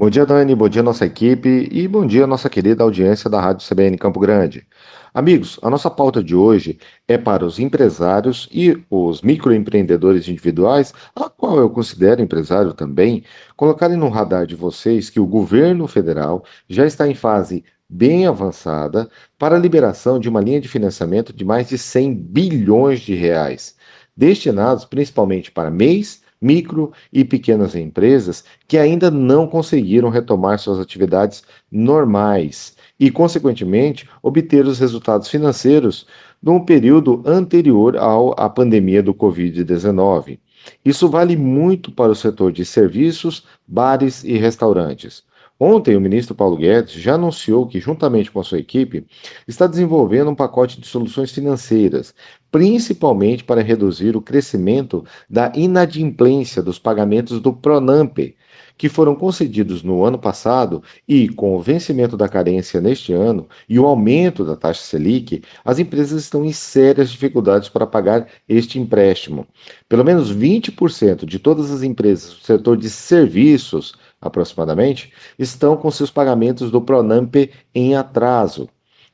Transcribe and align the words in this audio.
Bom 0.00 0.08
dia, 0.08 0.24
Dani, 0.24 0.54
bom 0.54 0.66
dia, 0.66 0.82
nossa 0.82 1.04
equipe 1.04 1.68
e 1.70 1.86
bom 1.86 2.06
dia, 2.06 2.26
nossa 2.26 2.48
querida 2.48 2.82
audiência 2.82 3.28
da 3.28 3.38
Rádio 3.38 3.68
CBN 3.68 3.98
Campo 3.98 4.18
Grande. 4.18 4.66
Amigos, 5.12 5.60
a 5.60 5.68
nossa 5.68 5.90
pauta 5.90 6.24
de 6.24 6.34
hoje 6.34 6.78
é 7.06 7.18
para 7.18 7.44
os 7.44 7.58
empresários 7.58 8.48
e 8.50 8.82
os 8.88 9.20
microempreendedores 9.20 10.26
individuais, 10.26 10.94
a 11.14 11.28
qual 11.28 11.58
eu 11.58 11.68
considero 11.68 12.22
empresário 12.22 12.72
também, 12.72 13.24
colocarem 13.54 13.98
no 13.98 14.08
radar 14.08 14.46
de 14.46 14.56
vocês 14.56 15.10
que 15.10 15.20
o 15.20 15.26
governo 15.26 15.86
federal 15.86 16.44
já 16.66 16.86
está 16.86 17.06
em 17.06 17.14
fase 17.14 17.62
bem 17.86 18.26
avançada 18.26 19.06
para 19.38 19.56
a 19.56 19.58
liberação 19.58 20.18
de 20.18 20.30
uma 20.30 20.40
linha 20.40 20.62
de 20.62 20.68
financiamento 20.68 21.30
de 21.30 21.44
mais 21.44 21.68
de 21.68 21.76
100 21.76 22.14
bilhões 22.14 23.00
de 23.00 23.14
reais, 23.14 23.76
destinados 24.16 24.86
principalmente 24.86 25.50
para 25.50 25.70
mês 25.70 26.22
micro 26.40 26.92
e 27.12 27.24
pequenas 27.24 27.74
empresas 27.74 28.44
que 28.66 28.78
ainda 28.78 29.10
não 29.10 29.46
conseguiram 29.46 30.08
retomar 30.08 30.58
suas 30.58 30.78
atividades 30.78 31.42
normais 31.70 32.76
e, 32.98 33.10
consequentemente, 33.10 34.08
obter 34.22 34.66
os 34.66 34.78
resultados 34.78 35.28
financeiros 35.28 36.06
num 36.42 36.60
período 36.60 37.22
anterior 37.26 37.96
ao, 37.96 38.34
à 38.40 38.48
pandemia 38.48 39.02
do 39.02 39.14
Covid-19. 39.14 40.38
Isso 40.84 41.08
vale 41.08 41.36
muito 41.36 41.90
para 41.90 42.12
o 42.12 42.14
setor 42.14 42.52
de 42.52 42.64
serviços, 42.64 43.44
bares 43.66 44.24
e 44.24 44.36
restaurantes. 44.36 45.22
Ontem, 45.62 45.94
o 45.94 46.00
ministro 46.00 46.34
Paulo 46.34 46.56
Guedes 46.56 46.94
já 46.94 47.16
anunciou 47.16 47.66
que, 47.66 47.78
juntamente 47.78 48.30
com 48.30 48.40
a 48.40 48.42
sua 48.42 48.58
equipe, 48.58 49.04
está 49.46 49.66
desenvolvendo 49.66 50.30
um 50.30 50.34
pacote 50.34 50.80
de 50.80 50.86
soluções 50.86 51.32
financeiras, 51.32 52.14
principalmente 52.50 53.44
para 53.44 53.60
reduzir 53.60 54.16
o 54.16 54.22
crescimento 54.22 55.04
da 55.28 55.52
inadimplência 55.54 56.62
dos 56.62 56.78
pagamentos 56.78 57.42
do 57.42 57.52
Pronampe, 57.52 58.36
que 58.78 58.88
foram 58.88 59.14
concedidos 59.14 59.82
no 59.82 60.02
ano 60.02 60.18
passado 60.18 60.82
e, 61.06 61.28
com 61.28 61.54
o 61.54 61.60
vencimento 61.60 62.16
da 62.16 62.26
carência 62.26 62.80
neste 62.80 63.12
ano 63.12 63.46
e 63.68 63.78
o 63.78 63.84
aumento 63.84 64.42
da 64.46 64.56
taxa 64.56 64.80
Selic, 64.80 65.42
as 65.62 65.78
empresas 65.78 66.22
estão 66.22 66.42
em 66.42 66.52
sérias 66.54 67.10
dificuldades 67.10 67.68
para 67.68 67.86
pagar 67.86 68.26
este 68.48 68.78
empréstimo. 68.78 69.46
Pelo 69.86 70.06
menos 70.06 70.34
20% 70.34 71.26
de 71.26 71.38
todas 71.38 71.70
as 71.70 71.82
empresas 71.82 72.32
do 72.32 72.40
setor 72.46 72.78
de 72.78 72.88
serviços 72.88 73.92
aproximadamente, 74.20 75.12
estão 75.38 75.76
com 75.76 75.90
seus 75.90 76.10
pagamentos 76.10 76.70
do 76.70 76.82
Pronampe 76.82 77.50
em 77.74 77.96
atraso. 77.96 78.68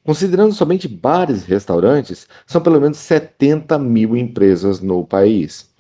Considerando 0.05 0.53
somente 0.53 0.87
bares 0.87 1.43
e 1.43 1.51
restaurantes, 1.51 2.29
são 2.47 2.61
pelo 2.61 2.81
menos 2.81 2.99
70 2.99 3.79
mil 3.79 4.17
empresas 4.17 4.81
no 4.81 5.05
país. 5.05 5.71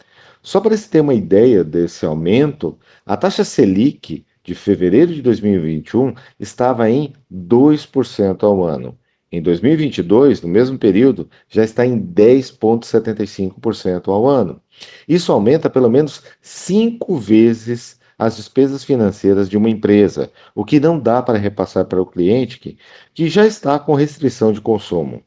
Só 0.42 0.60
para 0.60 0.76
se 0.76 0.88
ter 0.88 1.00
uma 1.00 1.14
ideia 1.14 1.64
desse 1.64 2.06
aumento, 2.06 2.78
a 3.04 3.16
taxa 3.16 3.44
Selic 3.44 4.24
de 4.44 4.54
fevereiro 4.54 5.12
de 5.12 5.20
2021 5.22 6.14
estava 6.38 6.88
em 6.88 7.12
2% 7.32 8.44
ao 8.44 8.62
ano. 8.62 8.96
Em 9.30 9.42
2022, 9.42 10.40
no 10.42 10.48
mesmo 10.48 10.78
período, 10.78 11.28
já 11.48 11.64
está 11.64 11.84
em 11.84 12.00
10,75% 12.00 14.06
ao 14.06 14.24
ano. 14.26 14.62
Isso 15.08 15.32
aumenta 15.32 15.68
pelo 15.68 15.90
menos 15.90 16.22
cinco 16.40 17.16
vezes 17.16 17.98
as 18.18 18.36
despesas 18.36 18.84
financeiras 18.84 19.48
de 19.48 19.56
uma 19.56 19.70
empresa, 19.70 20.30
o 20.54 20.64
que 20.64 20.80
não 20.80 20.98
dá 20.98 21.22
para 21.22 21.38
repassar 21.38 21.84
para 21.84 22.00
o 22.00 22.06
cliente 22.06 22.58
que, 22.58 22.78
que 23.14 23.28
já 23.28 23.46
está 23.46 23.78
com 23.78 23.94
restrição 23.94 24.52
de 24.52 24.60
consumo. 24.60 25.22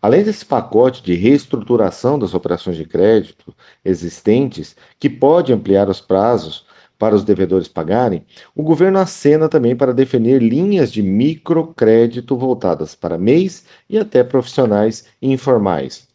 Além 0.00 0.22
desse 0.22 0.44
pacote 0.46 1.02
de 1.02 1.14
reestruturação 1.14 2.18
das 2.18 2.32
operações 2.34 2.76
de 2.76 2.84
crédito 2.84 3.54
existentes, 3.84 4.76
que 4.98 5.10
pode 5.10 5.52
ampliar 5.52 5.88
os 5.88 6.00
prazos 6.00 6.66
para 6.98 7.14
os 7.14 7.24
devedores 7.24 7.68
pagarem, 7.68 8.24
o 8.54 8.62
governo 8.62 8.98
acena 8.98 9.48
também 9.48 9.76
para 9.76 9.94
definir 9.94 10.42
linhas 10.42 10.92
de 10.92 11.02
microcrédito 11.02 12.36
voltadas 12.36 12.94
para 12.94 13.18
MEIs 13.18 13.64
e 13.88 13.98
até 13.98 14.24
profissionais 14.24 15.06
informais, 15.22 16.07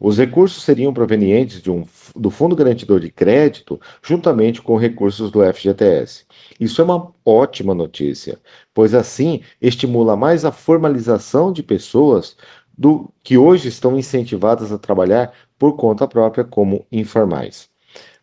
os 0.00 0.16
recursos 0.16 0.62
seriam 0.62 0.92
provenientes 0.92 1.66
um, 1.66 1.84
do 2.14 2.30
Fundo 2.30 2.54
Garantidor 2.54 3.00
de 3.00 3.10
Crédito, 3.10 3.80
juntamente 4.02 4.62
com 4.62 4.76
recursos 4.76 5.30
do 5.30 5.40
FGTS. 5.42 6.24
Isso 6.60 6.80
é 6.80 6.84
uma 6.84 7.12
ótima 7.24 7.74
notícia, 7.74 8.38
pois 8.72 8.94
assim 8.94 9.42
estimula 9.60 10.16
mais 10.16 10.44
a 10.44 10.52
formalização 10.52 11.52
de 11.52 11.62
pessoas 11.62 12.36
do 12.76 13.12
que 13.24 13.36
hoje 13.36 13.68
estão 13.68 13.98
incentivadas 13.98 14.70
a 14.70 14.78
trabalhar 14.78 15.32
por 15.58 15.74
conta 15.74 16.06
própria 16.06 16.44
como 16.44 16.86
informais. 16.92 17.68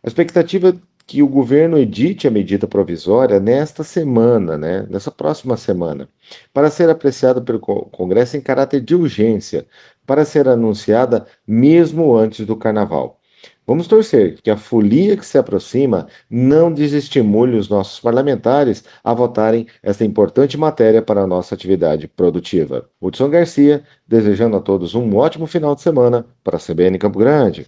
A 0.02 0.08
expectativa 0.08 0.74
que 1.06 1.22
o 1.22 1.28
governo 1.28 1.78
edite 1.78 2.26
a 2.26 2.30
medida 2.30 2.66
provisória 2.66 3.38
nesta 3.38 3.84
semana, 3.84 4.58
né, 4.58 4.86
nessa 4.90 5.10
próxima 5.10 5.56
semana, 5.56 6.08
para 6.52 6.70
ser 6.70 6.90
apreciada 6.90 7.40
pelo 7.40 7.60
Congresso 7.60 8.36
em 8.36 8.40
caráter 8.40 8.80
de 8.80 8.94
urgência, 8.94 9.66
para 10.04 10.24
ser 10.24 10.48
anunciada 10.48 11.26
mesmo 11.46 12.16
antes 12.16 12.44
do 12.44 12.56
carnaval. 12.56 13.20
Vamos 13.66 13.88
torcer 13.88 14.40
que 14.42 14.50
a 14.50 14.56
folia 14.56 15.16
que 15.16 15.26
se 15.26 15.38
aproxima 15.38 16.06
não 16.30 16.72
desestimule 16.72 17.56
os 17.56 17.68
nossos 17.68 17.98
parlamentares 18.00 18.84
a 19.02 19.12
votarem 19.12 19.66
esta 19.82 20.04
importante 20.04 20.56
matéria 20.56 21.02
para 21.02 21.22
a 21.22 21.26
nossa 21.26 21.54
atividade 21.54 22.06
produtiva. 22.06 22.88
Hudson 23.00 23.28
Garcia, 23.28 23.82
desejando 24.06 24.56
a 24.56 24.60
todos 24.60 24.94
um 24.94 25.16
ótimo 25.16 25.46
final 25.46 25.74
de 25.74 25.82
semana 25.82 26.24
para 26.44 26.56
a 26.56 26.60
CBN 26.60 26.96
Campo 26.98 27.18
Grande. 27.18 27.64